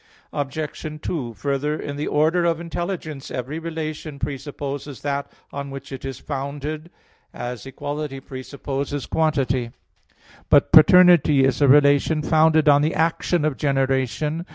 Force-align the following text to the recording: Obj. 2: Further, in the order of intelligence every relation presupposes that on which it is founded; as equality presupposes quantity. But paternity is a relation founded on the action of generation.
Obj. 0.33 0.99
2: 1.01 1.33
Further, 1.35 1.79
in 1.79 1.95
the 1.95 2.07
order 2.07 2.43
of 2.43 2.59
intelligence 2.59 3.29
every 3.29 3.59
relation 3.59 4.17
presupposes 4.17 5.01
that 5.03 5.31
on 5.53 5.69
which 5.69 5.91
it 5.91 6.03
is 6.03 6.17
founded; 6.17 6.89
as 7.35 7.67
equality 7.67 8.19
presupposes 8.19 9.05
quantity. 9.05 9.69
But 10.49 10.71
paternity 10.71 11.43
is 11.43 11.61
a 11.61 11.67
relation 11.67 12.23
founded 12.23 12.67
on 12.67 12.81
the 12.81 12.95
action 12.95 13.45
of 13.45 13.57
generation. 13.57 14.47